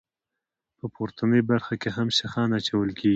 په 0.79 0.85
پورتنۍ 0.95 1.41
برخه 1.51 1.73
کې 1.81 1.89
هم 1.95 2.07
سیخان 2.19 2.49
اچول 2.59 2.89
کیږي 2.99 3.09